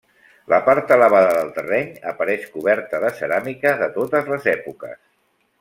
La 0.53 0.57
part 0.69 0.93
elevada 0.95 1.35
del 1.39 1.51
terreny 1.57 1.91
apareix 2.13 2.49
coberta 2.55 3.03
de 3.07 3.13
ceràmica 3.21 3.77
de 3.83 3.93
totes 4.03 4.35
les 4.37 4.53
èpoques. 4.59 4.99